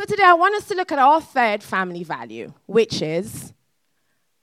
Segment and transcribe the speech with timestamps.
[0.00, 3.52] So today I want us to look at our third family value, which is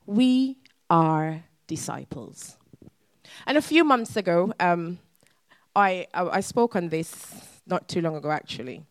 [0.06, 2.58] we are disciples.
[3.47, 4.99] And a few months ago, um,
[5.75, 7.25] I, I, I, spoke on this
[7.65, 8.83] not too long ago, actually.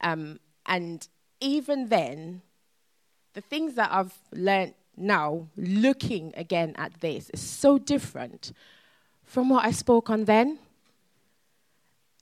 [0.00, 1.06] Um, and
[1.42, 2.40] even then,
[3.34, 8.54] the things that I've learned now, looking again at this, is so different
[9.24, 10.58] from what I spoke on then.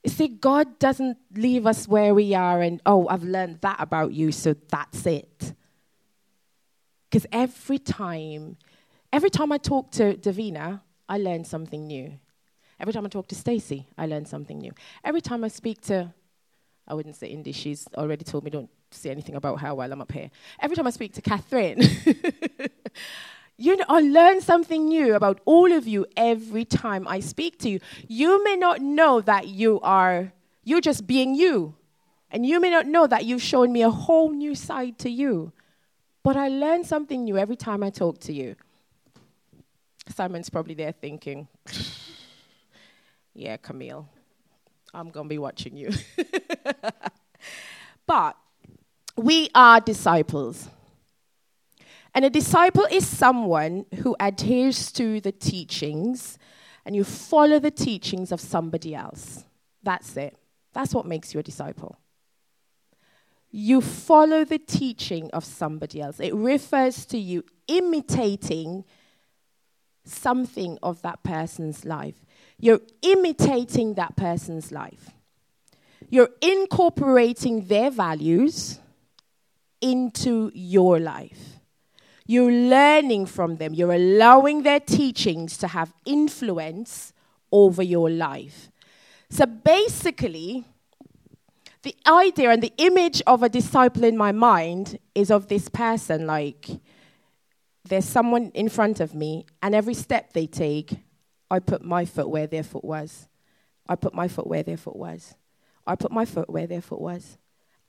[0.07, 4.13] You see, God doesn't leave us where we are and, oh, I've learned that about
[4.13, 5.53] you, so that's it.
[7.11, 8.57] Because every time,
[9.13, 12.21] every time I talk to Davina, I learn something new.
[12.79, 14.71] Every time I talk to Stacy, I learn something new.
[15.03, 16.15] Every time I speak to,
[16.87, 20.01] I wouldn't say Indy, she's already told me don't say anything about her while I'm
[20.01, 20.31] up here.
[20.61, 21.81] Every time I speak to Catherine,
[23.59, 27.71] you know, I learn something new about all of you every time I speak to
[27.71, 27.81] you.
[28.07, 30.33] You may not know that you are,
[30.63, 31.75] you're just being you.
[32.31, 35.53] And you may not know that you've shown me a whole new side to you.
[36.23, 38.57] But I learn something new every time I talk to you.
[40.09, 41.49] Simon's probably there thinking,
[43.35, 44.09] yeah, Camille,
[44.93, 45.93] I'm going to be watching you.
[48.07, 48.37] but
[49.17, 50.69] we are disciples.
[52.17, 56.39] And a disciple is someone who adheres to the teachings
[56.87, 59.45] and you follow the teachings of somebody else.
[59.83, 60.35] That's it.
[60.73, 61.99] That's what makes you a disciple.
[63.51, 66.19] You follow the teaching of somebody else.
[66.19, 68.87] It refers to you imitating
[70.05, 72.25] something of that person's life.
[72.59, 75.11] You're imitating that person's life.
[76.09, 78.81] You're incorporating their values
[79.83, 81.56] into your life.
[82.27, 83.75] You're learning from them.
[83.75, 87.13] You're allowing their teachings to have influence
[87.53, 88.71] over your life.
[89.31, 90.65] So basically,
[91.83, 96.27] the idea and the image of a disciple in my mind is of this person
[96.27, 96.69] like,
[97.85, 100.97] there's someone in front of me, and every step they take,
[101.49, 103.29] I put my foot where their foot was.
[103.89, 105.37] I put my foot where their foot was.
[105.87, 107.39] I put my foot where their foot was.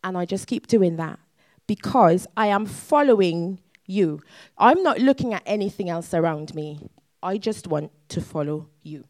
[0.03, 1.17] And I just keep doing that
[1.65, 4.21] because I am following you.
[4.57, 6.89] I'm not looking at anything else around me.
[7.23, 9.05] I just want to follow you.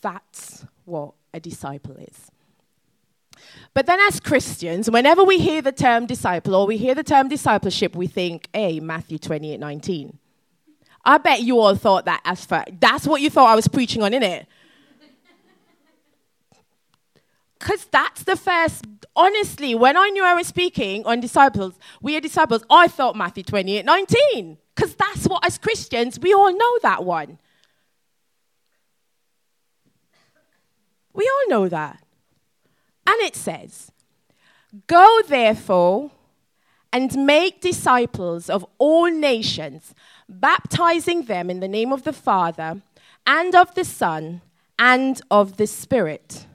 [0.00, 2.30] That's what a disciple is.
[3.72, 7.28] But then, as Christians, whenever we hear the term disciple or we hear the term
[7.28, 10.18] discipleship, we think, hey, Matthew 28 19.
[11.04, 14.02] I bet you all thought that as for that's what you thought I was preaching
[14.02, 14.46] on, innit?
[17.60, 22.20] Because that's the first, honestly, when I knew I was speaking on disciples, we are
[22.20, 24.58] disciples, I thought Matthew 28 19.
[24.74, 27.38] Because that's what, as Christians, we all know that one.
[31.12, 32.02] We all know that.
[33.06, 33.92] And it says,
[34.86, 36.12] Go therefore
[36.92, 39.94] and make disciples of all nations,
[40.28, 42.80] baptizing them in the name of the Father
[43.26, 44.40] and of the Son
[44.78, 46.46] and of the Spirit.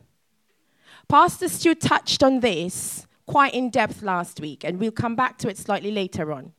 [1.08, 5.50] Pastor Stu touched on this quite in depth last week, and we'll come back to
[5.50, 6.54] it slightly later on.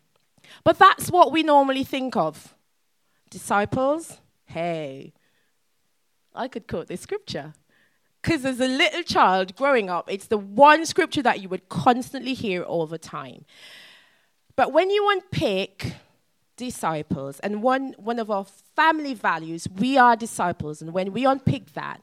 [0.64, 2.54] But that's what we normally think of.
[3.30, 5.12] Disciples, hey,
[6.34, 7.54] I could quote this scripture.
[8.22, 12.34] Because as a little child growing up, it's the one scripture that you would constantly
[12.34, 13.44] hear all the time.
[14.56, 15.94] But when you unpick
[16.56, 21.74] disciples, and one, one of our family values, we are disciples, and when we unpick
[21.74, 22.02] that,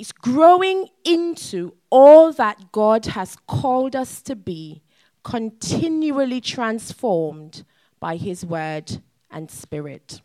[0.00, 4.82] it's growing into all that God has called us to be,
[5.22, 7.64] continually transformed
[8.00, 10.22] by His word and spirit.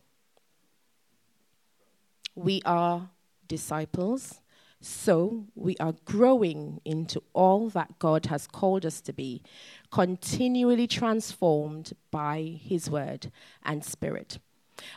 [2.36, 3.10] We are
[3.48, 4.40] disciples
[4.88, 9.42] so we are growing into all that God has called us to be,
[9.90, 13.32] continually transformed by His Word
[13.64, 14.38] and Spirit.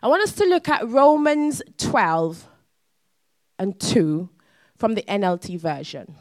[0.03, 2.49] I want us to look at Romans 12
[3.59, 4.29] and 2
[4.79, 6.15] from the NLT version.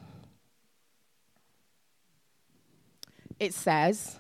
[3.40, 4.20] It says,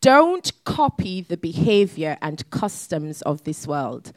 [0.00, 4.12] Don't copy the behavior and customs of this world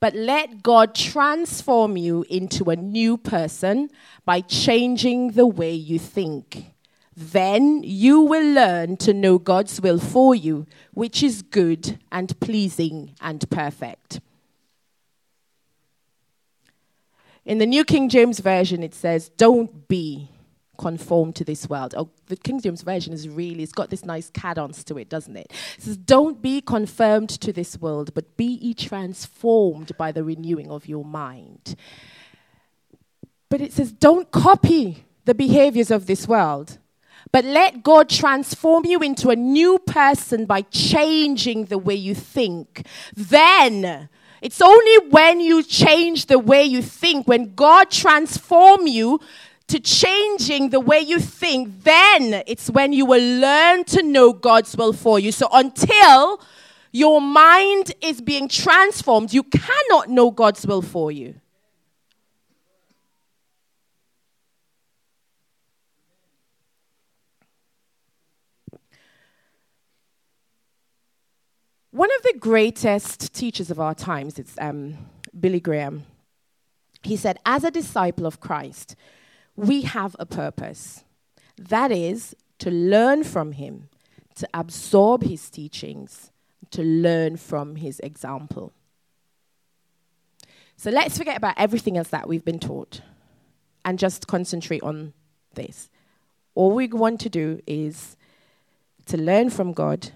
[0.00, 3.90] but let God transform you into a new person
[4.24, 6.72] by changing the way you think.
[7.14, 13.14] Then you will learn to know God's will for you, which is good and pleasing
[13.20, 14.20] and perfect.
[17.44, 20.28] In the New King James Version, it says, Don't be
[20.78, 21.94] conformed to this world.
[21.96, 25.36] Oh, the King James Version is really, it's got this nice cadence to it, doesn't
[25.36, 25.52] it?
[25.76, 30.70] It says, Don't be confirmed to this world, but be ye transformed by the renewing
[30.70, 31.76] of your mind.
[33.50, 36.78] But it says, don't copy the behaviors of this world,
[37.32, 42.86] but let God transform you into a new person by changing the way you think.
[43.14, 44.08] Then,
[44.42, 49.20] it's only when you change the way you think, when God transform you
[49.68, 54.76] to changing the way you think, then it's when you will learn to know God's
[54.76, 55.30] will for you.
[55.30, 56.40] So until
[56.92, 61.34] your mind is being transformed, you cannot know God's will for you.
[71.90, 74.96] One of the greatest teachers of our times, it's um,
[75.38, 76.06] Billy Graham.
[77.02, 78.94] He said, As a disciple of Christ,
[79.56, 81.04] we have a purpose.
[81.56, 83.88] That is to learn from him,
[84.36, 86.30] to absorb his teachings,
[86.70, 88.72] to learn from his example.
[90.76, 93.00] So let's forget about everything else that we've been taught
[93.84, 95.12] and just concentrate on
[95.54, 95.90] this.
[96.54, 98.16] All we want to do is
[99.06, 100.12] to learn from God,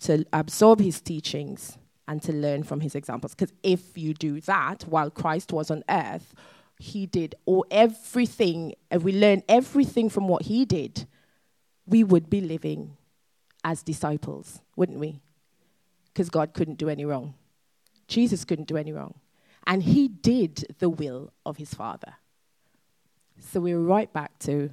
[0.00, 1.78] to absorb his teachings,
[2.10, 3.36] and to learn from his examples.
[3.36, 6.34] Because if you do that while Christ was on earth,
[6.76, 11.06] he did or everything, if we learn everything from what he did,
[11.86, 12.96] we would be living
[13.62, 15.20] as disciples, wouldn't we?
[16.06, 17.34] Because God couldn't do any wrong.
[18.08, 19.14] Jesus couldn't do any wrong.
[19.64, 22.14] And he did the will of his Father.
[23.38, 24.70] So we're right back to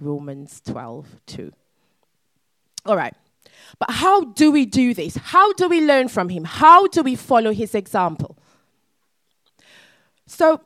[0.00, 1.52] Romans 12 2.
[2.84, 3.14] All right.
[3.78, 5.16] But how do we do this?
[5.16, 6.44] How do we learn from him?
[6.44, 8.36] How do we follow his example?
[10.26, 10.60] So,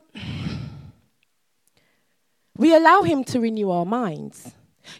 [2.59, 4.51] we allow Him to renew our minds.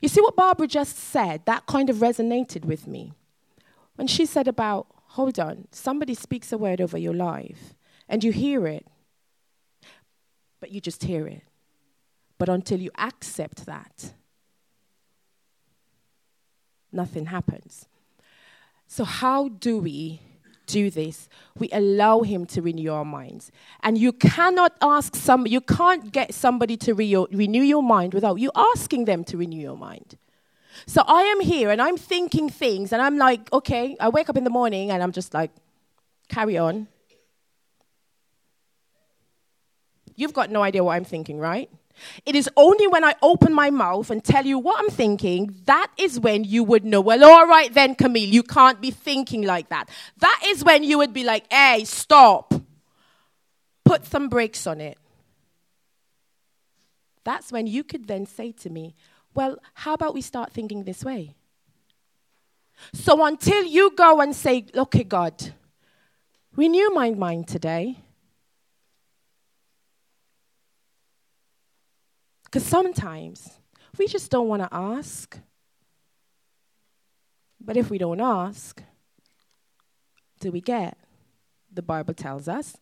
[0.01, 1.45] You see what Barbara just said?
[1.45, 3.11] That kind of resonated with me.
[3.95, 7.75] When she said about, hold on, somebody speaks a word over your life
[8.07, 8.87] and you hear it,
[10.61, 11.43] but you just hear it.
[12.37, 14.13] But until you accept that,
[17.01, 17.71] nothing happens.
[18.95, 19.99] So, how do we
[20.69, 23.51] do this, we allow Him to renew our minds.
[23.81, 28.35] And you cannot ask some, you can't get somebody to re- renew your mind without
[28.39, 30.17] you asking them to renew your mind.
[30.85, 34.37] So I am here and I'm thinking things, and I'm like, okay, I wake up
[34.37, 35.51] in the morning and I'm just like,
[36.27, 36.87] carry on.
[40.15, 41.69] You've got no idea what I'm thinking, right?
[42.25, 45.87] It is only when I open my mouth and tell you what I'm thinking, that
[45.97, 49.69] is when you would know, well, all right then, Camille, you can't be thinking like
[49.69, 49.89] that.
[50.17, 52.53] That is when you would be like, hey, stop.
[53.85, 54.97] Put some brakes on it.
[57.23, 58.95] That's when you could then say to me,
[59.33, 61.35] well, how about we start thinking this way?
[62.93, 65.53] So until you go and say, okay, God,
[66.55, 67.99] renew my mind today.
[72.49, 73.47] Because sometimes
[73.99, 75.37] we just don't want to ask.
[77.61, 78.81] But if we don't ask,
[80.39, 80.97] do we get?
[81.71, 82.75] The Bible tells us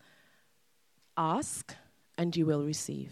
[1.17, 1.75] ask
[2.17, 3.11] and you will receive.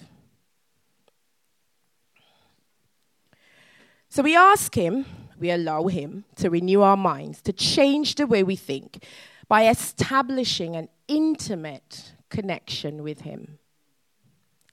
[4.07, 5.05] So we ask Him,
[5.37, 9.03] we allow Him to renew our minds, to change the way we think
[9.49, 13.59] by establishing an intimate connection with Him.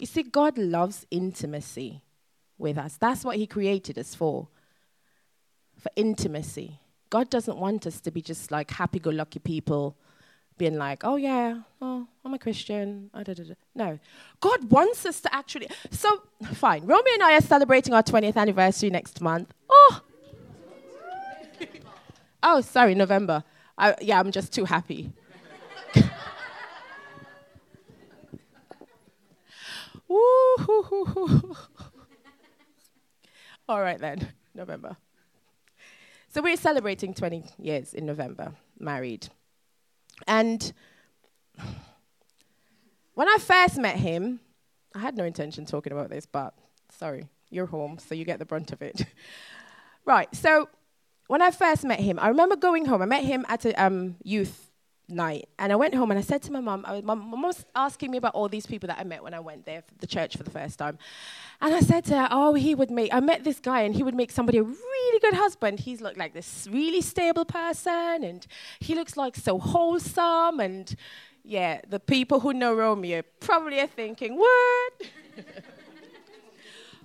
[0.03, 2.03] You see, God loves intimacy
[2.59, 2.97] with us.
[2.97, 4.49] That's what He created us for,
[5.79, 6.81] for intimacy.
[7.09, 9.97] God doesn't want us to be just like happy go lucky people
[10.59, 13.11] being like, oh yeah, oh, I'm a Christian.
[13.15, 13.23] Ah,
[13.77, 14.01] no.
[14.41, 15.69] God wants us to actually.
[15.93, 16.85] So, fine.
[16.85, 19.55] Romeo and I are celebrating our 20th anniversary next month.
[19.71, 20.01] Oh!
[22.43, 23.45] oh, sorry, November.
[23.79, 25.13] I, yeah, I'm just too happy.
[33.69, 34.97] All right then, November.
[36.29, 39.29] So we're celebrating 20 years in November, married.
[40.27, 40.73] And
[43.15, 44.41] when I first met him,
[44.95, 46.55] I had no intention talking about this, but
[46.91, 49.05] sorry, you're home, so you get the brunt of it.
[50.05, 50.69] right, so
[51.29, 53.03] when I first met him, I remember going home.
[53.03, 54.72] I met him at a um, youth
[55.09, 55.49] night.
[55.59, 58.19] And I went home and I said to my mum, my mum was asking me
[58.19, 60.43] about all these people that I met when I went there for the church for
[60.43, 60.99] the first time.
[61.61, 64.03] And I said to her, oh, he would make, I met this guy and he
[64.03, 65.81] would make somebody a really good husband.
[65.81, 68.47] He's looked like this really stable person and
[68.81, 70.61] he looks like so wholesome.
[70.61, 70.95] And
[71.45, 74.93] yeah, the people who know Romeo probably are thinking, what?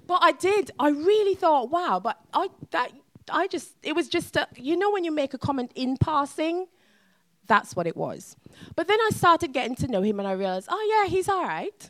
[0.07, 0.71] but I did.
[0.79, 2.91] I really thought, wow, but I, that,
[3.29, 6.67] I just, it was just, a, you know, when you make a comment in passing,
[7.47, 8.35] that's what it was.
[8.75, 11.43] But then I started getting to know him and I realized, oh, yeah, he's all
[11.43, 11.89] right.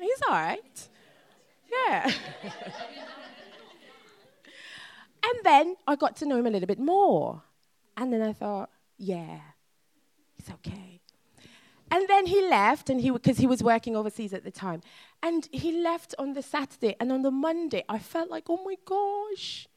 [0.00, 0.88] he's all right.
[1.72, 2.10] Yeah.
[5.24, 7.42] and then I got to know him a little bit more.
[7.96, 9.40] And then I thought, yeah,
[10.34, 11.00] he's okay.
[11.90, 14.80] And then he left, and he because he was working overseas at the time,
[15.22, 18.74] and he left on the Saturday, and on the Monday, I felt like, oh my
[18.84, 19.68] gosh,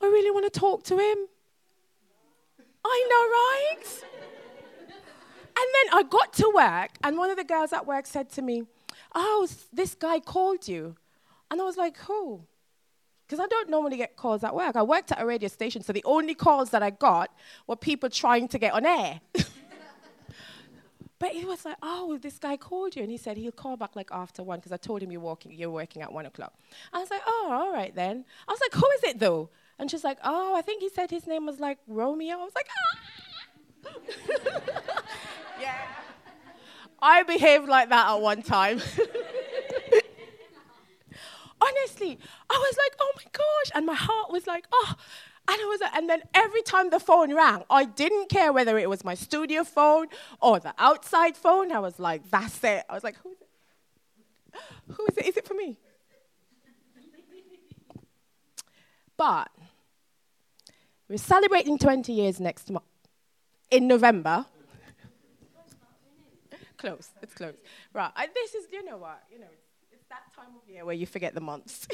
[0.00, 1.18] I really want to talk to him.
[2.90, 4.04] I know, right?
[5.58, 8.42] and then I got to work, and one of the girls at work said to
[8.42, 8.64] me,
[9.14, 10.96] "Oh, this guy called you,"
[11.50, 12.42] and I was like, "Who?"
[13.26, 14.74] Because I don't normally get calls at work.
[14.74, 17.30] I worked at a radio station, so the only calls that I got
[17.66, 19.20] were people trying to get on air.
[21.18, 23.02] But he was like, oh, this guy called you.
[23.02, 25.52] And he said he'll call back like after one because I told him you're, walking,
[25.52, 26.54] you're working at one o'clock.
[26.92, 28.24] I was like, oh, all right then.
[28.46, 29.50] I was like, who is it though?
[29.78, 32.36] And she's like, oh, I think he said his name was like Romeo.
[32.36, 32.98] I was like, ah.
[35.60, 35.86] yeah.
[37.00, 38.80] I behaved like that at one time.
[41.60, 42.18] Honestly,
[42.50, 43.70] I was like, oh my gosh.
[43.74, 44.94] And my heart was like, oh,
[45.50, 48.90] and I was, and then every time the phone rang, I didn't care whether it
[48.90, 50.08] was my studio phone
[50.42, 51.72] or the outside phone.
[51.72, 52.84] I was like, that's it.
[52.88, 53.48] I was like, who is it?
[54.94, 55.26] Who is it?
[55.26, 55.78] Is it for me?
[59.18, 59.50] but
[61.08, 62.84] we're celebrating 20 years next month
[63.70, 64.44] in November.
[66.76, 67.10] close.
[67.22, 67.54] It's close.
[67.92, 68.10] Right.
[68.14, 69.22] I, this is, you know what?
[69.32, 71.88] You know, it's, it's that time of year where you forget the months.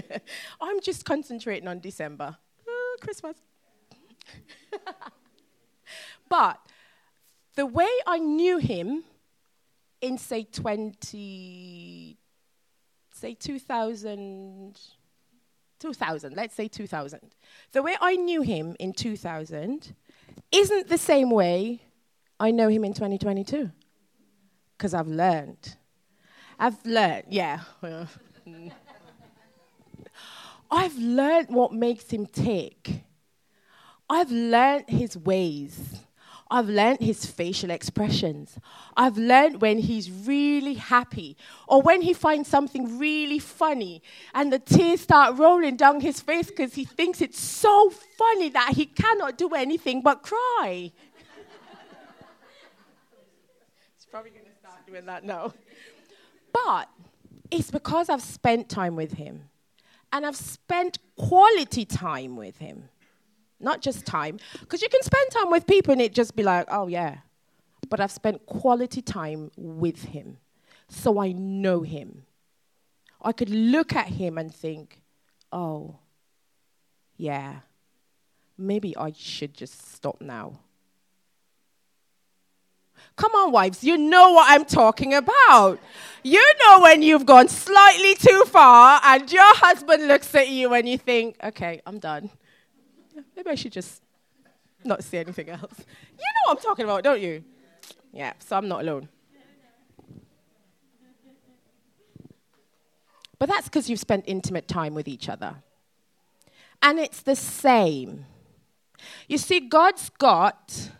[0.60, 2.36] I'm just concentrating on December.
[2.68, 3.36] Ah, Christmas.
[6.28, 6.60] but
[7.56, 9.04] the way I knew him
[10.00, 12.16] in, say, 20,
[13.12, 14.80] say 2000,
[15.80, 17.20] 2000, let's say 2000.
[17.72, 19.94] The way I knew him in 2000
[20.52, 21.82] isn't the same way
[22.40, 23.70] I know him in 2022.
[24.76, 25.76] Because I've learned.
[26.58, 27.60] I've learned, yeah.
[30.70, 33.04] I've learned what makes him tick.
[34.08, 36.00] I've learned his ways.
[36.50, 38.58] I've learned his facial expressions.
[38.96, 41.36] I've learned when he's really happy
[41.66, 44.02] or when he finds something really funny
[44.34, 48.74] and the tears start rolling down his face because he thinks it's so funny that
[48.74, 50.92] he cannot do anything but cry.
[53.96, 55.54] He's probably going to start doing that now.
[56.52, 56.88] But
[57.50, 59.48] it's because I've spent time with him
[60.12, 62.88] and I've spent quality time with him.
[63.60, 66.66] Not just time, because you can spend time with people and it just be like,
[66.70, 67.18] oh, yeah.
[67.88, 70.38] But I've spent quality time with him.
[70.88, 72.24] So I know him.
[73.22, 75.00] I could look at him and think,
[75.50, 75.96] oh,
[77.16, 77.60] yeah,
[78.58, 80.60] maybe I should just stop now.
[83.16, 85.78] Come on, wives, you know what I'm talking about.
[86.22, 90.88] You know when you've gone slightly too far and your husband looks at you and
[90.88, 92.30] you think, okay, I'm done.
[93.36, 94.02] Maybe I should just
[94.84, 95.78] not say anything else.
[95.78, 97.44] You know what I'm talking about, don't you?
[98.12, 99.08] Yeah, so I'm not alone.
[103.38, 105.56] But that's because you've spent intimate time with each other.
[106.82, 108.26] And it's the same.
[109.28, 110.90] You see, God's got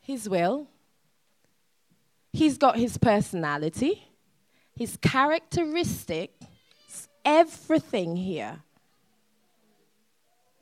[0.00, 0.66] his will,
[2.32, 4.08] he's got his personality,
[4.76, 6.46] his characteristics,
[7.24, 8.62] everything here.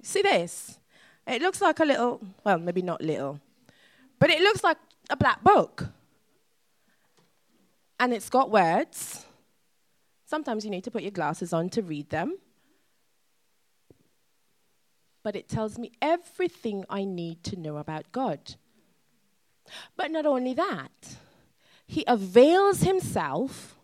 [0.09, 0.79] See this?
[1.27, 3.41] It looks like a little, well, maybe not little,
[4.19, 4.79] but it looks like
[5.11, 5.85] a black book.
[8.01, 9.27] And it's got words.
[10.25, 12.39] Sometimes you need to put your glasses on to read them.
[15.23, 18.55] But it tells me everything I need to know about God.
[19.95, 21.17] But not only that,
[21.87, 23.79] he avails himself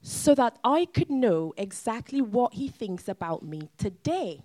[0.00, 4.44] so that I could know exactly what he thinks about me today.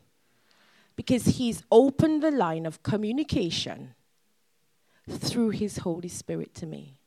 [0.95, 3.95] Because he's opened the line of communication
[5.09, 6.97] through his Holy Spirit to me.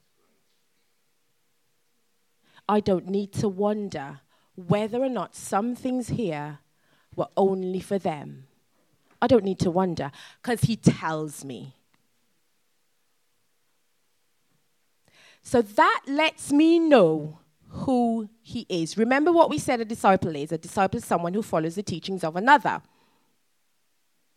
[2.68, 4.20] I don't need to wonder
[4.56, 6.58] whether or not some things here
[7.14, 8.46] were only for them.
[9.22, 10.10] I don't need to wonder
[10.42, 11.74] because he tells me.
[15.42, 17.38] So that lets me know
[17.68, 18.98] who he is.
[18.98, 22.24] Remember what we said a disciple is a disciple is someone who follows the teachings
[22.24, 22.82] of another.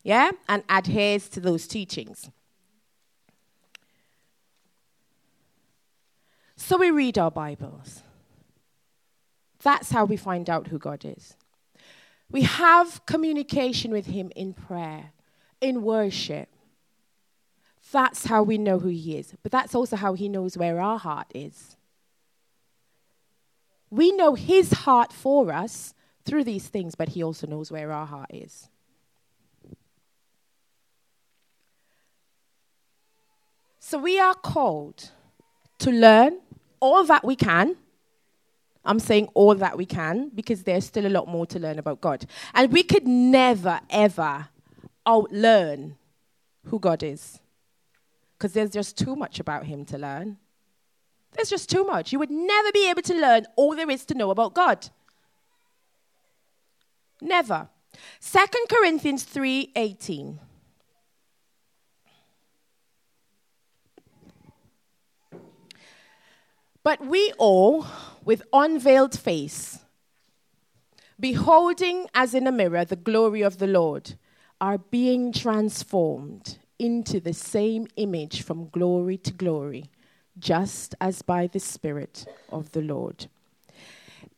[0.03, 0.31] Yeah?
[0.47, 2.29] And adheres to those teachings.
[6.55, 8.03] So we read our Bibles.
[9.61, 11.35] That's how we find out who God is.
[12.31, 15.11] We have communication with Him in prayer,
[15.61, 16.49] in worship,
[17.91, 19.33] that's how we know who He is.
[19.41, 21.75] But that's also how He knows where our heart is.
[23.89, 28.05] We know His heart for us through these things, but He also knows where our
[28.05, 28.69] heart is.
[33.89, 35.09] So we are called
[35.79, 36.41] to learn
[36.79, 37.75] all that we can.
[38.85, 41.99] I'm saying all that we can because there's still a lot more to learn about
[41.99, 42.27] God.
[42.53, 44.49] And we could never, ever
[45.07, 45.95] outlearn
[46.65, 47.39] who God is
[48.37, 50.37] because there's just too much about Him to learn.
[51.31, 52.13] There's just too much.
[52.13, 54.87] You would never be able to learn all there is to know about God.
[57.19, 57.69] Never.
[58.21, 60.37] 2 Corinthians 3:18.
[66.83, 67.85] But we all,
[68.23, 69.79] with unveiled face,
[71.19, 74.15] beholding as in a mirror the glory of the Lord,
[74.61, 79.85] are being transformed into the same image from glory to glory,
[80.37, 83.27] just as by the Spirit of the Lord.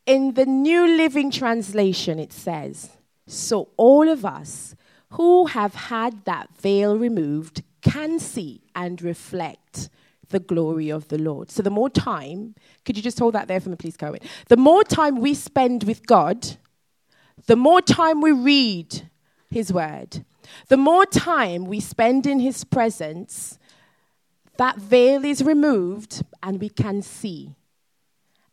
[0.07, 2.89] In the New Living Translation, it says,
[3.27, 4.75] So all of us
[5.11, 9.89] who have had that veil removed can see and reflect
[10.31, 11.51] the glory of the Lord.
[11.51, 14.19] So the more time, could you just hold that there for me, please, Cohen?
[14.47, 16.57] The more time we spend with God,
[17.45, 19.09] the more time we read
[19.49, 20.25] His Word,
[20.67, 23.59] the more time we spend in His presence,
[24.57, 27.55] that veil is removed and we can see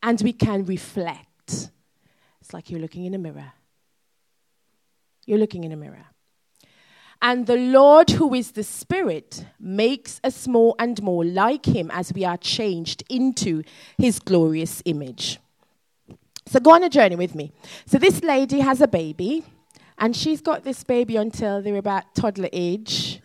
[0.02, 1.70] and we can reflect.
[2.40, 3.52] It's like you're looking in a mirror.
[5.26, 6.06] You're looking in a mirror.
[7.20, 12.12] And the Lord, who is the Spirit, makes us more and more like Him as
[12.12, 13.64] we are changed into
[13.96, 15.40] His glorious image.
[16.46, 17.52] So go on a journey with me.
[17.87, 19.44] So this lady has a baby,
[19.98, 23.20] and she's got this baby until they're about toddler age.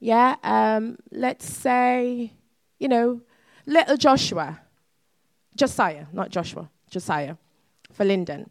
[0.00, 2.32] Yeah, um, let's say,
[2.78, 3.20] you know,
[3.66, 4.60] little Joshua,
[5.54, 7.36] Josiah, not Joshua, Josiah
[7.92, 8.48] for Linden.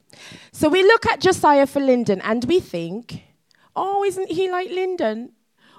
[0.52, 3.24] So we look at Josiah for Linden and we think,
[3.78, 5.32] oh, isn't he like Lyndon?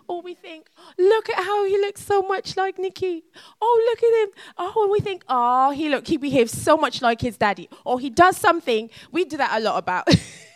[0.06, 3.24] Or we think, look at how he looks so much like Nikki.
[3.60, 4.44] Oh, look at him.
[4.56, 7.68] Oh, and we think, oh, he look, he behaves so much like his daddy.
[7.84, 8.88] Or he does something.
[9.12, 10.08] We do that a lot about.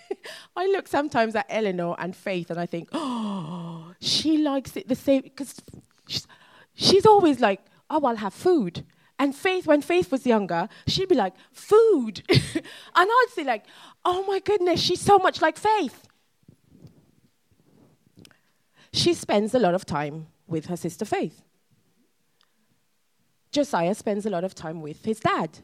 [0.57, 4.95] I look sometimes at Eleanor and Faith, and I think, oh, she likes it the
[4.95, 5.61] same because
[6.09, 6.27] she's,
[6.73, 8.87] she's always like, oh, I'll have food.
[9.19, 12.23] And Faith, when Faith was younger, she'd be like, food.
[12.31, 12.65] and
[12.97, 13.67] I'd say, like,
[14.03, 16.09] oh my goodness, she's so much like Faith
[18.93, 21.43] she spends a lot of time with her sister Faith.
[23.51, 25.59] Josiah spends a lot of time with his dad.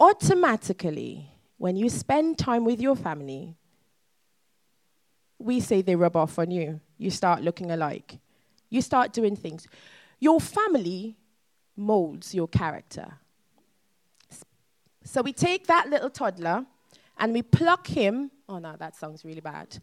[0.00, 3.56] Automatically, when you spend time with your family,
[5.38, 6.80] we say they rub off on you.
[6.98, 8.18] You start looking alike.
[8.70, 9.68] You start doing things.
[10.18, 11.16] Your family
[11.76, 13.18] molds your character.
[15.04, 16.66] So we take that little toddler
[17.18, 18.30] and we pluck him.
[18.48, 19.78] Oh no, that sounds really bad.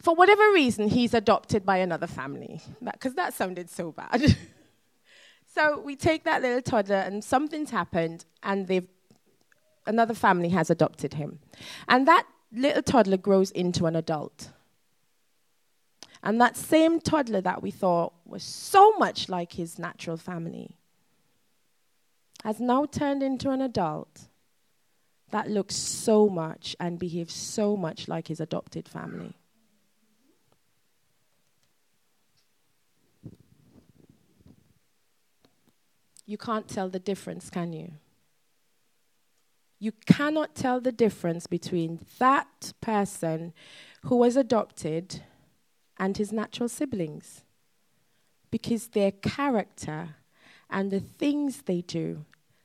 [0.00, 4.36] For whatever reason, he's adopted by another family, because that, that sounded so bad.
[5.54, 8.88] so we take that little toddler, and something's happened, and they've,
[9.86, 11.38] another family has adopted him.
[11.88, 14.50] And that little toddler grows into an adult.
[16.22, 20.76] And that same toddler that we thought was so much like his natural family
[22.44, 24.28] has now turned into an adult
[25.30, 29.36] that looks so much and behaves so much like his adopted family.
[36.26, 37.92] You can't tell the difference, can you?
[39.80, 43.52] You cannot tell the difference between that person
[44.02, 45.22] who was adopted
[45.98, 47.42] and his natural siblings
[48.50, 50.16] because their character
[50.68, 52.24] and the things they do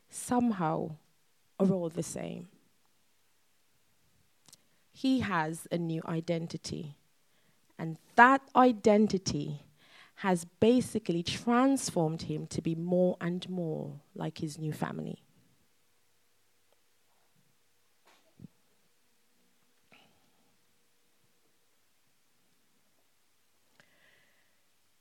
[0.10, 0.92] somehow
[1.60, 2.48] are all the same
[4.96, 6.96] he has a new identity.
[7.78, 9.64] And that identity
[10.20, 15.18] has basically transformed him to be more and more like his new family.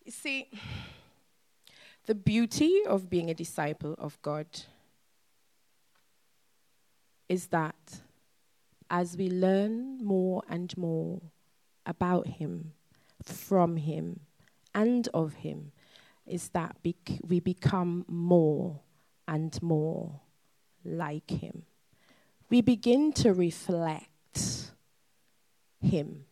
[0.04, 0.48] You see,
[2.06, 4.46] the beauty of being a disciple of God
[7.28, 7.76] is that
[8.90, 11.20] as we learn more and more
[11.86, 12.72] about Him,
[13.22, 14.20] from Him,
[14.74, 15.72] and of Him,
[16.26, 18.80] is that bec- we become more
[19.26, 20.20] and more
[20.84, 21.62] like Him.
[22.50, 24.72] We begin to reflect
[25.80, 26.24] Him.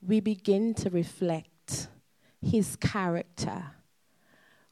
[0.00, 1.88] We begin to reflect
[2.40, 3.72] His character.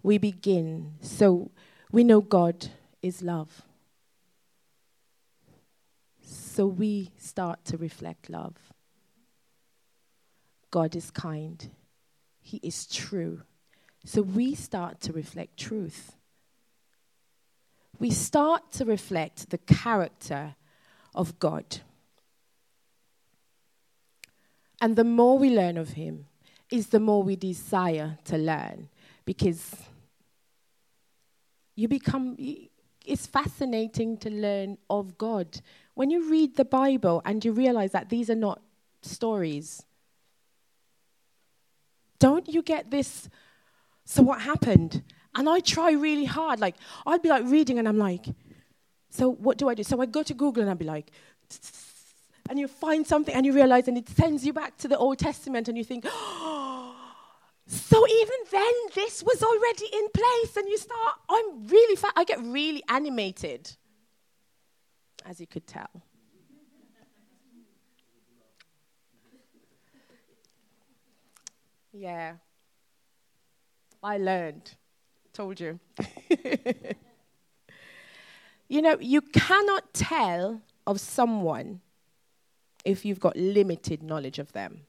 [0.03, 1.51] We begin, so
[1.91, 2.69] we know God
[3.03, 3.66] is love.
[6.57, 8.57] So we start to reflect love.
[10.71, 11.69] God is kind,
[12.41, 13.43] He is true.
[14.07, 16.17] So we start to reflect truth.
[17.99, 20.55] We start to reflect the character
[21.15, 21.83] of God.
[24.81, 26.25] And the more we learn of Him,
[26.71, 28.89] is the more we desire to learn
[29.27, 29.77] because
[31.75, 32.35] you become,
[33.05, 35.61] it's fascinating to learn of God.
[35.97, 38.63] When you read the Bible and you realize that these are not
[39.03, 39.83] stories,
[42.19, 43.29] don't you get this
[44.05, 45.03] so what happened?
[45.35, 46.61] And I try really hard.
[46.61, 48.25] Like, I'd be like reading and I'm like,
[49.11, 49.83] so what do I do?
[49.83, 51.11] So I go to Google and I'd be like,
[52.49, 55.19] and you find something and you realize and it sends you back to the Old
[55.19, 56.95] Testament and you think, oh,
[57.67, 62.41] so even then this was already in place and you start, I'm really, I get
[62.43, 63.73] really animated,
[65.29, 65.91] as you could tell.
[71.93, 72.35] Yeah.
[74.03, 74.75] I learned.
[75.33, 75.81] Told you.
[78.69, 81.81] you know, you cannot tell of someone
[82.85, 84.83] if you've got limited knowledge of them.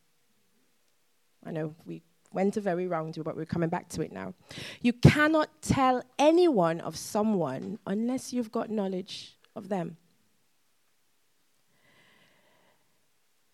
[1.45, 4.33] I know we went a very round, but we're coming back to it now.
[4.81, 9.97] You cannot tell anyone of someone unless you've got knowledge of them.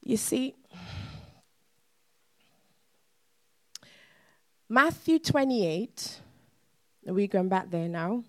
[0.03, 0.53] You see,
[4.67, 6.19] Matthew 28,
[7.07, 8.23] are we going back there now?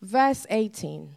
[0.00, 1.14] Verse 18.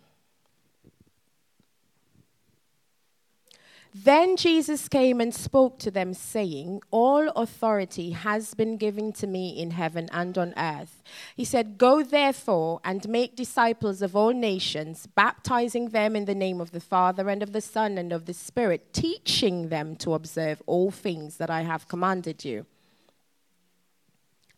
[4.03, 9.49] Then Jesus came and spoke to them, saying, All authority has been given to me
[9.49, 11.01] in heaven and on earth.
[11.35, 16.61] He said, Go therefore and make disciples of all nations, baptizing them in the name
[16.61, 20.61] of the Father and of the Son and of the Spirit, teaching them to observe
[20.67, 22.67] all things that I have commanded you.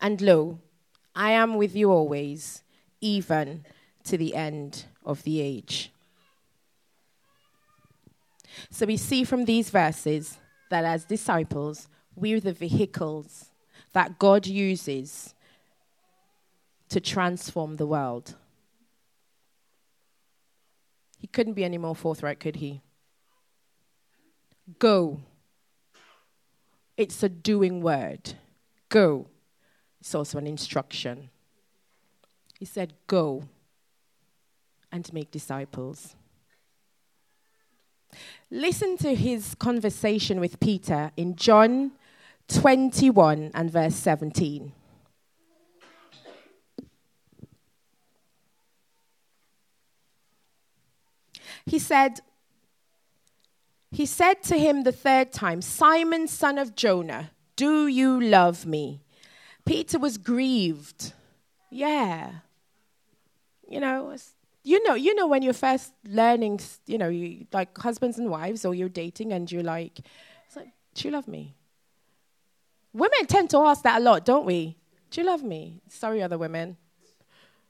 [0.02, 0.60] And lo,
[1.15, 2.63] I am with you always,
[2.99, 3.63] even
[4.04, 5.91] to the end of the age.
[8.70, 10.38] So we see from these verses
[10.70, 13.50] that as disciples, we're the vehicles
[13.94, 15.34] that God uses
[16.90, 18.36] to transform the world.
[21.18, 22.82] He couldn't be any more forthright, could he?
[24.78, 25.20] Go.
[26.98, 28.34] It's a doing word.
[28.90, 29.28] Go.
[30.00, 31.30] It's also an instruction.
[32.58, 33.44] He said, Go
[34.92, 36.16] and make disciples.
[38.52, 41.91] Listen to his conversation with Peter in John
[42.48, 44.72] 21 and verse 17.
[51.65, 52.22] He said,
[53.91, 59.02] He said to him the third time, Simon, son of Jonah, do you love me?
[59.65, 61.13] Peter was grieved.
[61.69, 62.32] Yeah.
[63.67, 64.15] You know,
[64.63, 68.65] you know, you know when you're first learning, you know, you, like husbands and wives,
[68.65, 70.00] or you're dating, and you're like,
[70.56, 71.56] like, "Do you love me?"
[72.93, 74.78] Women tend to ask that a lot, don't we?
[75.12, 75.82] Do you love me?
[75.89, 76.78] Sorry, other women.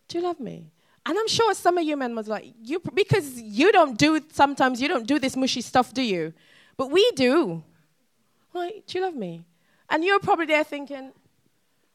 [0.08, 0.72] Do you love me?
[1.06, 4.82] And I'm sure some of you men was like, you because you don't do sometimes
[4.82, 6.34] you don't do this mushy stuff, do you?
[6.78, 7.64] But we do.
[8.54, 9.44] Like, do you love me?
[9.90, 11.12] And you're probably there thinking,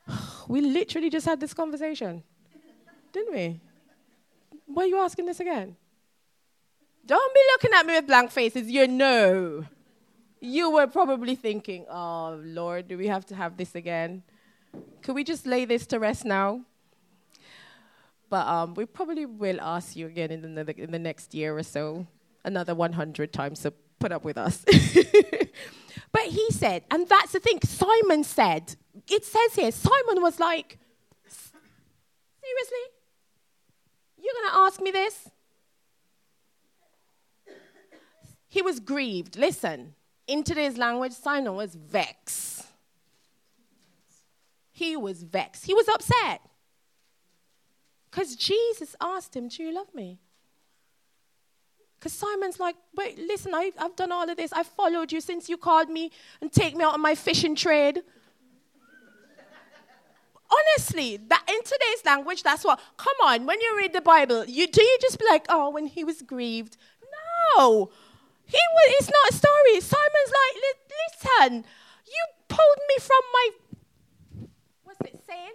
[0.08, 2.22] oh, we literally just had this conversation,
[3.12, 3.60] didn't we?
[4.66, 5.76] Why are you asking this again?
[7.06, 8.70] Don't be looking at me with blank faces.
[8.70, 9.64] You know.
[10.40, 14.22] You were probably thinking, oh, Lord, do we have to have this again?
[15.02, 16.62] Could we just lay this to rest now?
[18.28, 21.62] But um, we probably will ask you again in the, in the next year or
[21.62, 22.06] so,
[22.44, 24.64] another 100 times, so put up with us.
[26.12, 28.76] but he said, and that's the thing, Simon said,
[29.08, 30.78] it says here, Simon was like,
[31.26, 32.93] seriously?
[34.24, 35.28] You're going to ask me this?
[38.48, 39.36] He was grieved.
[39.36, 39.94] Listen,
[40.26, 42.66] in today's language, Simon was vexed.
[44.72, 45.66] He was vexed.
[45.66, 46.40] He was upset.
[48.10, 50.18] Because Jesus asked him, Do you love me?
[51.98, 54.52] Because Simon's like, Wait, listen, I, have done all of this.
[54.52, 58.02] I've followed you since you called me and take me out on my fishing trade
[60.54, 62.80] honestly, that in today's language, that's what.
[62.96, 65.86] Come on, when you read the Bible, you do you just be like, oh, when
[65.86, 66.76] he was grieved?
[67.56, 67.90] No,
[68.44, 68.94] he was.
[68.98, 69.80] It's not a story.
[69.80, 70.62] Simon's like,
[71.50, 71.64] listen,
[72.06, 73.48] you pulled me from my.
[74.84, 75.52] What's it saying?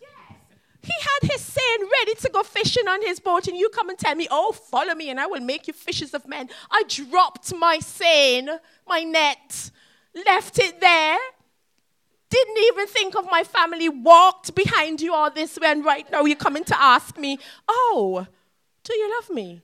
[0.00, 0.38] Yes,
[0.82, 3.98] he had his sin ready to go fishing on his boat, and you come and
[3.98, 6.48] tell me, Oh, follow me, and I will make you fishers of men.
[6.70, 8.48] I dropped my seine,
[8.86, 9.70] my net,
[10.26, 11.18] left it there,
[12.28, 16.24] didn't even think of my family, walked behind you all this way, and right now
[16.24, 18.26] you're coming to ask me, Oh,
[18.84, 19.62] do you love me?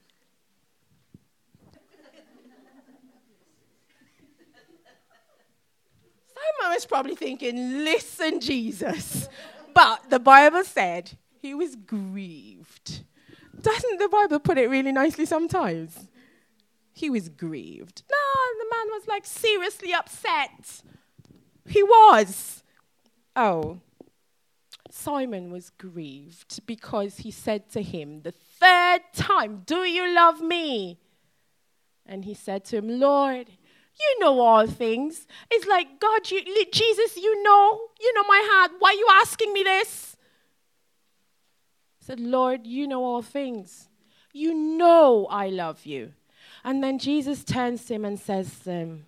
[6.33, 9.27] Simon was probably thinking, Listen, Jesus.
[9.73, 13.03] But the Bible said he was grieved.
[13.59, 16.07] Doesn't the Bible put it really nicely sometimes?
[16.93, 18.03] He was grieved.
[18.09, 18.17] No,
[18.59, 20.81] the man was like seriously upset.
[21.65, 22.63] He was.
[23.35, 23.79] Oh.
[24.89, 30.99] Simon was grieved because he said to him the third time, Do you love me?
[32.05, 33.47] And he said to him, Lord,
[33.99, 35.25] you know all things.
[35.49, 38.71] It's like, God, you, Jesus, you know, you know my heart.
[38.79, 40.17] Why are you asking me this?
[42.01, 43.87] I said, Lord, you know all things.
[44.33, 46.13] You know I love you.
[46.63, 49.05] And then Jesus turns to him and says, um,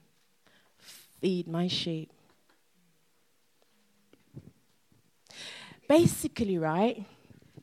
[0.78, 2.12] Feed my sheep.
[5.88, 7.06] Basically, right?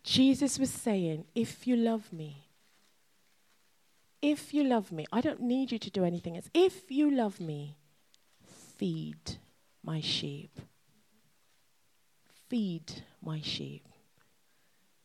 [0.02, 2.48] Jesus was saying, If you love me,
[4.20, 6.48] if you love me, I don't need you to do anything else.
[6.54, 7.76] If you love me,
[8.76, 9.38] feed
[9.82, 10.61] my sheep.
[12.48, 13.85] Feed my sheep.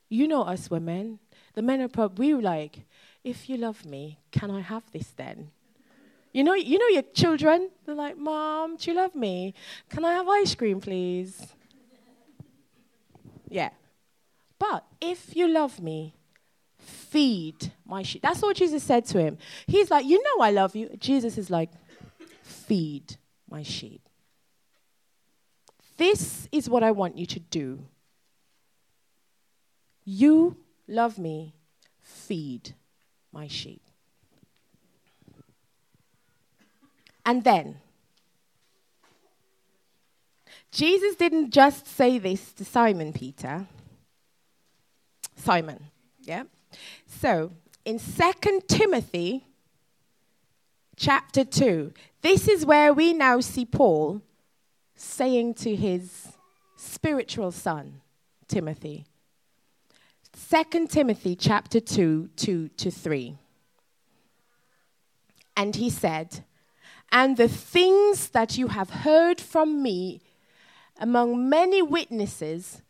[0.10, 1.19] You know us women.
[1.56, 2.86] The men are probably like,
[3.23, 5.49] if you love me, can I have this then?
[6.32, 7.69] You know, you know your children.
[7.86, 9.56] They're like, Mom, do you love me?
[9.89, 11.56] Can I have ice cream, please?
[13.49, 13.69] Yeah.
[14.60, 16.15] But if you love me,
[16.79, 18.21] feed my sheep.
[18.21, 19.38] That's what Jesus said to him.
[19.65, 20.89] He's like, You know, I love you.
[20.97, 21.69] Jesus is like,
[22.43, 23.17] Feed
[23.49, 24.01] my sheep.
[25.97, 27.86] This is what I want you to do.
[30.05, 30.57] You
[30.88, 31.55] love me,
[31.99, 32.75] feed
[33.33, 33.81] my sheep.
[37.25, 37.79] And then,
[40.71, 43.65] Jesus didn't just say this to Simon Peter.
[45.36, 45.80] Simon,
[46.21, 46.43] yeah?
[47.06, 47.51] So,
[47.86, 49.45] in 2 Timothy
[50.95, 54.21] chapter 2, this is where we now see Paul
[54.95, 56.27] saying to his
[56.75, 58.01] spiritual son,
[58.47, 59.06] Timothy.
[60.49, 63.38] 2 Timothy chapter 2, 2 to 3.
[65.56, 66.45] And he said,
[67.12, 70.21] And the things that you have heard from me
[70.99, 72.81] among many witnesses,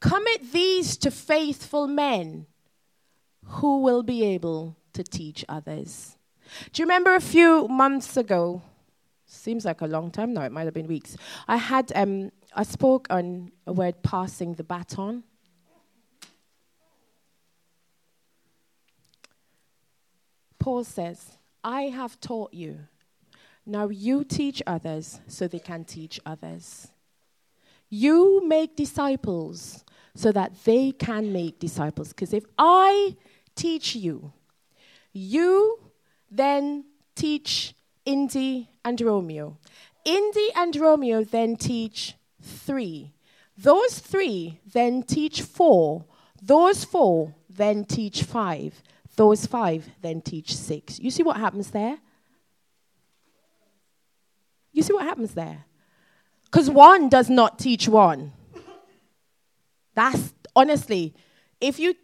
[0.00, 2.46] commit these to faithful men
[3.44, 6.16] who will be able to teach others.
[6.72, 8.62] Do you remember a few months ago?
[9.26, 11.16] Seems like a long time now, it might have been weeks.
[11.48, 15.24] I had, um, I spoke on a word passing the baton.
[20.58, 22.80] Paul says, I have taught you.
[23.64, 26.88] Now you teach others so they can teach others.
[27.94, 32.08] You make disciples so that they can make disciples.
[32.08, 33.16] Because if I
[33.54, 34.32] teach you.
[35.12, 35.78] You
[36.30, 37.74] then teach
[38.06, 39.58] Indy and Romeo.
[40.06, 43.12] Indy and Romeo then teach three.
[43.58, 46.06] Those three then teach four.
[46.40, 48.82] Those four then teach five.
[49.16, 50.98] Those five then teach six.
[50.98, 51.98] You see what happens there?
[54.72, 55.66] You see what happens there?
[56.52, 58.32] Because one does not teach one.
[59.94, 61.14] That's honestly,
[61.62, 61.94] if you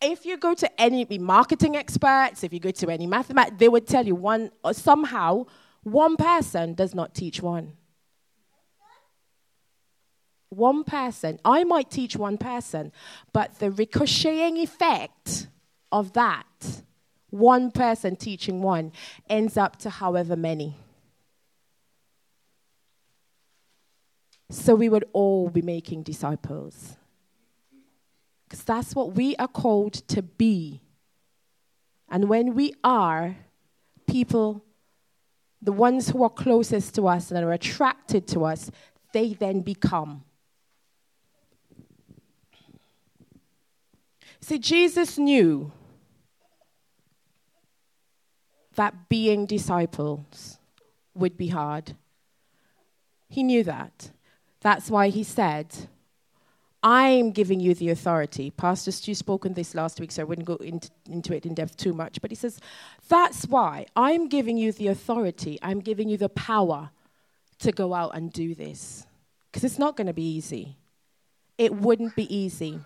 [0.00, 3.88] if you go to any marketing experts, if you go to any mathematics, they would
[3.88, 5.46] tell you one or somehow
[5.82, 7.72] one person does not teach one.
[10.50, 11.40] One person.
[11.44, 12.92] I might teach one person,
[13.32, 15.48] but the ricocheting effect
[15.90, 16.82] of that,
[17.30, 18.92] one person teaching one,
[19.28, 20.76] ends up to however many.
[24.50, 26.96] So we would all be making disciples.
[28.48, 30.80] Because that's what we are called to be.
[32.08, 33.36] And when we are,
[34.06, 34.64] people,
[35.60, 38.70] the ones who are closest to us and are attracted to us,
[39.12, 40.24] they then become.
[44.40, 45.72] See, Jesus knew
[48.76, 50.58] that being disciples
[51.14, 51.96] would be hard.
[53.28, 54.10] He knew that.
[54.60, 55.74] That's why he said,
[56.82, 58.50] I'm giving you the authority.
[58.50, 61.54] Pastor Stu spoke on this last week, so I wouldn't go into, into it in
[61.54, 62.20] depth too much.
[62.20, 62.60] But he says,
[63.08, 65.58] That's why I'm giving you the authority.
[65.60, 66.90] I'm giving you the power
[67.60, 69.06] to go out and do this.
[69.50, 70.76] Because it's not going to be easy.
[71.56, 72.78] It wouldn't be easy.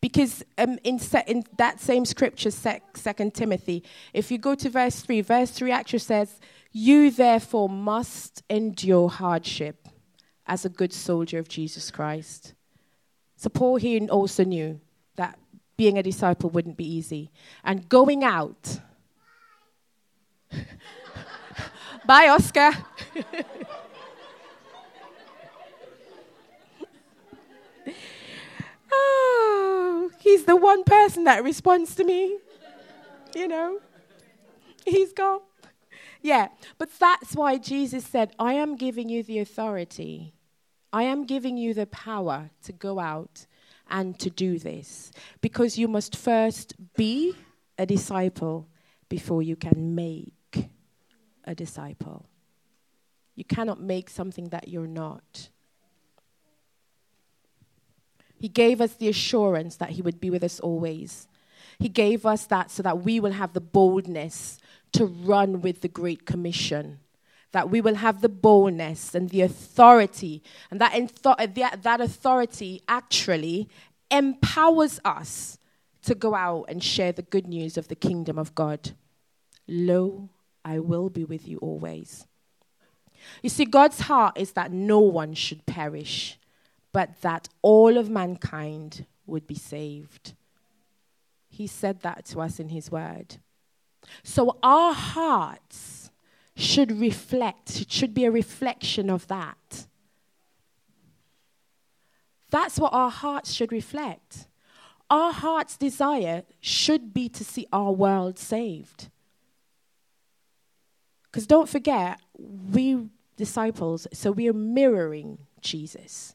[0.00, 5.00] Because um, in, se- in that same scripture, Second Timothy, if you go to verse
[5.00, 6.40] 3, verse 3 actually says,
[6.72, 9.88] You therefore must endure hardship
[10.48, 12.54] as a good soldier of Jesus Christ.
[13.36, 14.80] So Paul here also knew
[15.16, 15.38] that
[15.76, 17.30] being a disciple wouldn't be easy.
[17.62, 18.80] And going out,
[22.06, 22.72] bye, Oscar.
[28.90, 32.38] oh, he's the one person that responds to me.
[33.36, 33.80] You know,
[34.86, 35.40] he's gone.
[36.22, 40.32] Yeah, but that's why Jesus said, I am giving you the authority
[40.92, 43.46] I am giving you the power to go out
[43.90, 47.34] and to do this because you must first be
[47.78, 48.68] a disciple
[49.08, 50.68] before you can make
[51.44, 52.26] a disciple.
[53.34, 55.48] You cannot make something that you're not.
[58.38, 61.28] He gave us the assurance that He would be with us always.
[61.78, 64.58] He gave us that so that we will have the boldness
[64.92, 67.00] to run with the Great Commission
[67.52, 73.68] that we will have the boldness and the authority, and uh, that, that authority actually
[74.10, 75.58] empowers us
[76.02, 78.92] to go out and share the good news of the kingdom of God.
[79.66, 80.28] Lo,
[80.64, 82.26] I will be with you always.
[83.42, 86.38] You see, God's heart is that no one should perish,
[86.92, 90.34] but that all of mankind would be saved.
[91.48, 93.36] He said that to us in His word.
[94.22, 95.97] So our hearts
[96.58, 99.86] should reflect, it should be a reflection of that.
[102.50, 104.48] That's what our hearts should reflect.
[105.08, 109.08] Our heart's desire should be to see our world saved.
[111.24, 116.34] Because don't forget, we disciples, so we are mirroring Jesus.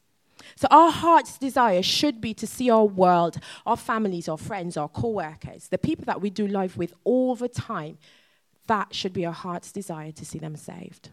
[0.56, 4.88] So our heart's desire should be to see our world, our families, our friends, our
[4.88, 7.98] co-workers, the people that we do life with all the time
[8.66, 11.10] that should be our heart's desire to see them saved.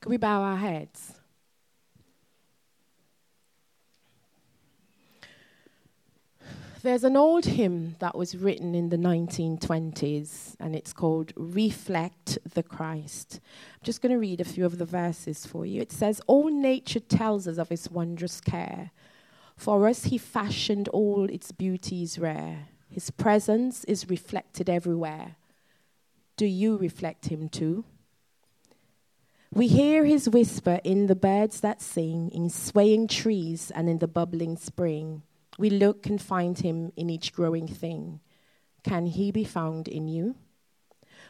[0.00, 1.14] Can we bow our heads?
[6.82, 12.62] There's an old hymn that was written in the 1920s, and it's called Reflect the
[12.62, 13.40] Christ.
[13.74, 15.82] I'm just going to read a few of the verses for you.
[15.82, 18.92] It says, All nature tells us of his wondrous care.
[19.58, 22.68] For us, he fashioned all its beauties rare.
[22.90, 25.36] His presence is reflected everywhere.
[26.36, 27.84] Do you reflect him too?
[29.52, 34.08] We hear his whisper in the birds that sing, in swaying trees, and in the
[34.08, 35.22] bubbling spring.
[35.58, 38.20] We look and find him in each growing thing.
[38.82, 40.34] Can he be found in you?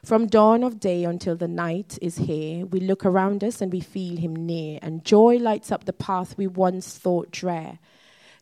[0.05, 3.81] From dawn of day until the night is here, we look around us and we
[3.81, 7.79] feel him near, and joy lights up the path we once thought drear.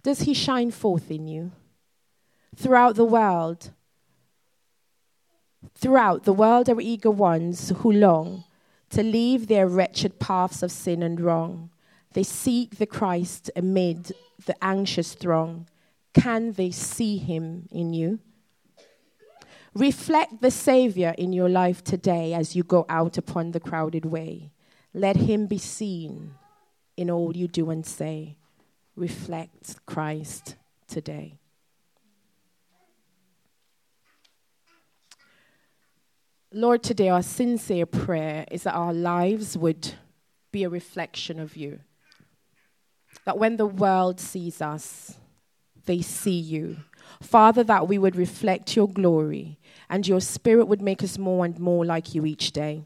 [0.04, 1.50] Does he shine forth in you?
[2.56, 3.70] Throughout the world.
[5.74, 8.44] Throughout the world are eager ones who long
[8.90, 11.70] to leave their wretched paths of sin and wrong.
[12.14, 14.12] They seek the Christ amid
[14.46, 15.68] the anxious throng.
[16.14, 18.20] Can they see him in you?
[19.74, 24.50] Reflect the Savior in your life today as you go out upon the crowded way.
[24.94, 26.34] Let him be seen
[26.96, 28.37] in all you do and say.
[28.96, 30.56] Reflect Christ
[30.88, 31.38] today.
[36.52, 39.94] Lord, today our sincere prayer is that our lives would
[40.50, 41.80] be a reflection of you.
[43.26, 45.18] That when the world sees us,
[45.84, 46.78] they see you.
[47.20, 49.58] Father, that we would reflect your glory
[49.90, 52.84] and your spirit would make us more and more like you each day.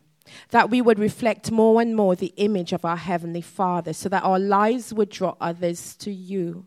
[0.51, 4.25] That we would reflect more and more the image of our Heavenly Father so that
[4.25, 6.66] our lives would draw others to you.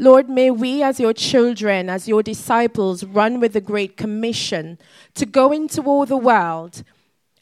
[0.00, 4.78] Lord, may we, as your children, as your disciples, run with the Great Commission
[5.14, 6.84] to go into all the world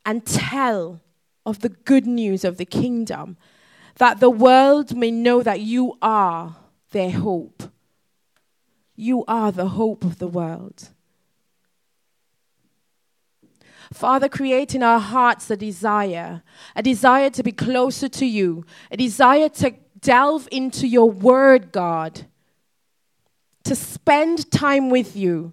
[0.06, 1.02] and tell
[1.44, 3.36] of the good news of the kingdom,
[3.96, 6.56] that the world may know that you are
[6.92, 7.64] their hope.
[8.96, 10.88] You are the hope of the world.
[13.92, 16.42] Father, create in our hearts a desire,
[16.74, 22.24] a desire to be closer to you, a desire to delve into your word, God
[23.66, 25.52] to spend time with you,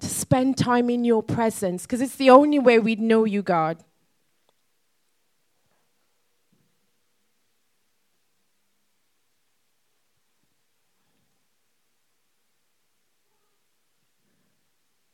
[0.00, 3.84] to spend time in your presence, because it's the only way we'd know you, God.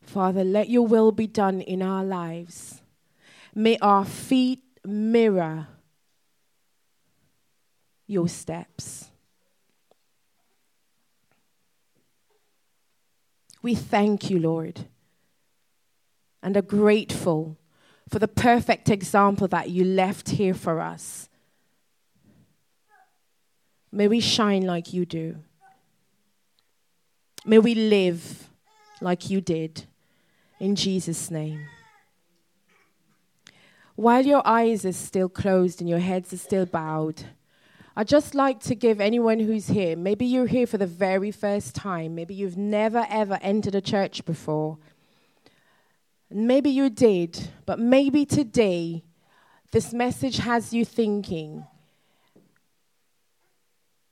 [0.02, 2.80] Father, let your will be done in our lives.
[3.56, 5.66] May our feet mirror
[8.06, 9.09] your steps.
[13.62, 14.86] We thank you, Lord,
[16.42, 17.56] and are grateful
[18.08, 21.28] for the perfect example that you left here for us.
[23.92, 25.36] May we shine like you do.
[27.44, 28.48] May we live
[29.00, 29.84] like you did.
[30.58, 31.66] In Jesus' name.
[33.96, 37.24] While your eyes are still closed and your heads are still bowed,
[37.96, 41.74] I'd just like to give anyone who's here, maybe you're here for the very first
[41.74, 44.78] time, maybe you've never ever entered a church before.
[46.30, 49.02] Maybe you did, but maybe today
[49.72, 51.66] this message has you thinking.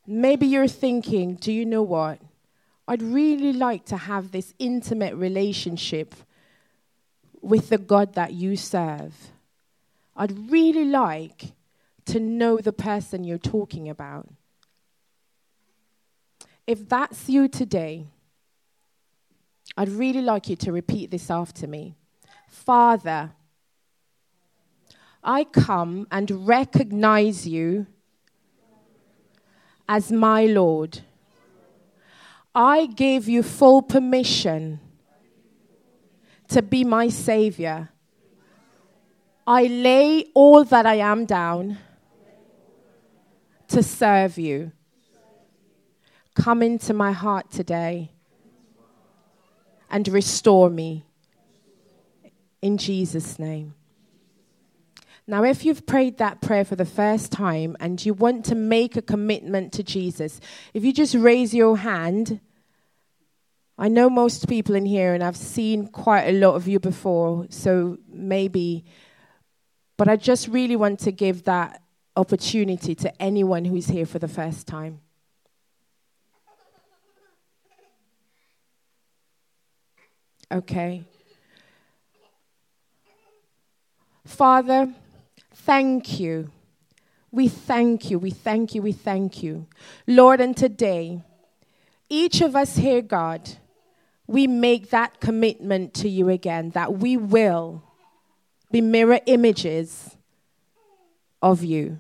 [0.07, 2.20] Maybe you're thinking, do you know what?
[2.89, 6.14] I'd really like to have this intimate relationship
[7.41, 9.14] with the God that you serve.
[10.16, 11.53] I'd really like
[12.09, 14.29] to know the person you're talking about.
[16.67, 18.07] If that's you today,
[19.77, 21.95] I'd really like you to repeat this after me.
[22.49, 23.31] Father,
[25.23, 27.87] I come and recognize you
[29.89, 31.01] as my Lord.
[32.55, 34.81] I give you full permission
[36.49, 37.91] to be my Savior.
[39.47, 41.79] I lay all that I am down
[43.69, 44.73] to serve you.
[46.35, 48.12] Come into my heart today
[49.91, 51.05] and restore me.
[52.61, 53.75] In Jesus' name.
[55.27, 58.97] Now, if you've prayed that prayer for the first time and you want to make
[58.97, 60.41] a commitment to Jesus,
[60.73, 62.41] if you just raise your hand,
[63.77, 67.47] I know most people in here, and I've seen quite a lot of you before,
[67.51, 68.87] so maybe,
[69.97, 71.83] but I just really want to give that
[72.19, 75.01] opportunity to anyone who's here for the first time.
[80.51, 81.05] Okay.
[84.25, 84.93] Father,
[85.55, 86.51] thank you.
[87.31, 89.66] We thank you, we thank you, we thank you.
[90.07, 91.23] Lord, and today,
[92.09, 93.49] each of us here, God,
[94.27, 97.83] we make that commitment to you again that we will
[98.73, 100.16] be mirror images
[101.43, 101.99] of you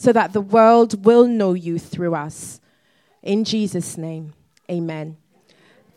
[0.00, 2.58] so that the world will know you through us.
[3.22, 4.32] In Jesus' name,
[4.70, 5.18] amen.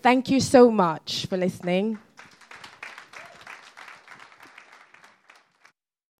[0.01, 1.99] Thank you so much for listening.